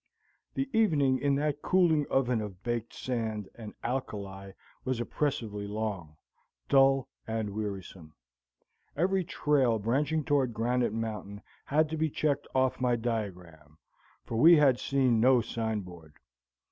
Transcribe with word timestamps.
The 0.55 0.67
evening 0.75 1.19
in 1.19 1.35
that 1.35 1.61
cooling 1.61 2.07
oven 2.09 2.41
of 2.41 2.63
baked 2.63 2.91
sand 2.91 3.47
and 3.53 3.75
alkali 3.83 4.53
was 4.83 4.99
oppressively 4.99 5.67
long, 5.67 6.17
dull 6.67 7.07
and 7.27 7.51
wearisome. 7.53 8.15
Every 8.97 9.23
trail 9.23 9.77
branching 9.77 10.23
toward 10.23 10.55
Granite 10.55 10.93
Mountain 10.93 11.43
had 11.65 11.87
to 11.89 11.97
be 11.97 12.09
checked 12.09 12.47
off 12.55 12.81
my 12.81 12.95
diagram, 12.95 13.77
for 14.25 14.37
we 14.37 14.55
had 14.55 14.79
seen 14.79 15.21
no 15.21 15.39
sign 15.39 15.81
board. 15.81 16.15